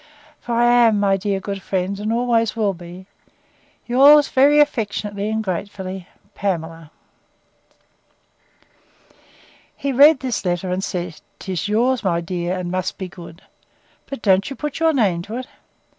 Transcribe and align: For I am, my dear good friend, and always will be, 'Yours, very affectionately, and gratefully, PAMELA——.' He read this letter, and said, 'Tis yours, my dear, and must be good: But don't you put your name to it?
For 0.39 0.53
I 0.55 0.65
am, 0.65 0.99
my 0.99 1.15
dear 1.15 1.39
good 1.39 1.61
friend, 1.61 1.99
and 1.99 2.11
always 2.11 2.55
will 2.55 2.73
be, 2.73 3.05
'Yours, 3.85 4.29
very 4.29 4.59
affectionately, 4.59 5.29
and 5.29 5.43
gratefully, 5.43 6.07
PAMELA——.' 6.33 6.89
He 9.77 9.91
read 9.93 10.21
this 10.21 10.43
letter, 10.43 10.71
and 10.71 10.83
said, 10.83 11.21
'Tis 11.37 11.67
yours, 11.67 12.03
my 12.03 12.19
dear, 12.19 12.57
and 12.57 12.71
must 12.71 12.97
be 12.97 13.07
good: 13.07 13.43
But 14.07 14.23
don't 14.23 14.49
you 14.49 14.55
put 14.55 14.79
your 14.79 14.91
name 14.91 15.21
to 15.21 15.37
it? 15.37 15.47